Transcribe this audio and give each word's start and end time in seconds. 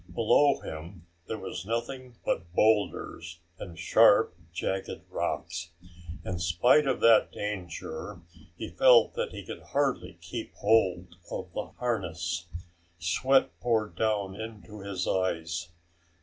Below 0.11 0.61
him 0.61 1.05
there 1.27 1.37
was 1.37 1.63
nothing 1.63 2.15
but 2.25 2.51
boulders 2.53 3.39
and 3.59 3.77
sharp 3.77 4.35
jagged 4.51 5.03
rocks. 5.11 5.73
In 6.25 6.39
spite 6.39 6.87
of 6.87 7.01
that 7.01 7.31
danger, 7.31 8.19
he 8.57 8.69
felt 8.69 9.13
that 9.13 9.29
he 9.31 9.43
could 9.45 9.61
hardly 9.61 10.17
keep 10.19 10.55
hold 10.55 11.17
of 11.29 11.53
the 11.53 11.67
harness. 11.77 12.47
Sweat 12.97 13.51
poured 13.59 13.95
down 13.95 14.35
into 14.35 14.79
his 14.79 15.07
eyes. 15.07 15.69